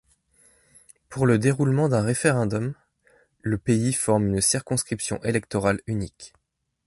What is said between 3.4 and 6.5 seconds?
le pays forme une circonscription électorale unique.